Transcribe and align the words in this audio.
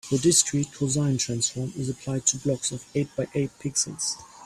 The 0.09 0.17
discrete 0.17 0.71
cosine 0.73 1.19
transform 1.19 1.73
is 1.77 1.87
applied 1.87 2.25
to 2.25 2.37
blocks 2.39 2.71
of 2.71 2.83
eight 2.95 3.15
by 3.15 3.27
eight 3.35 3.51
pixels. 3.59 4.15